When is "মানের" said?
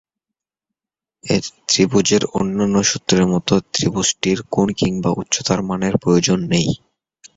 5.63-5.95